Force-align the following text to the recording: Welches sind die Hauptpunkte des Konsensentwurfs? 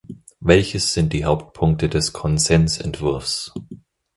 Welches 0.39 0.93
sind 0.95 1.13
die 1.13 1.25
Hauptpunkte 1.25 1.87
des 1.87 2.11
Konsensentwurfs? 2.11 3.53